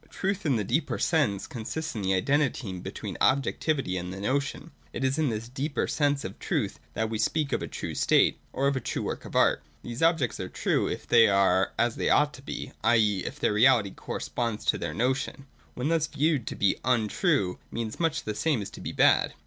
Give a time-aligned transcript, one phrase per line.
[0.09, 4.71] Truth in the deeper sense consists in the identity between objectivity and the notion.
[4.93, 8.39] It is in this deeper sense of truth that we speak of a true state,
[8.51, 9.61] or of a true worlc of art.
[9.83, 13.23] These objects are true, if they are as they ought to be, i.e.
[13.25, 15.45] if their reality corresponds to their notion.
[15.75, 19.35] When thus viewed, to be untrue means much the same as to be bad.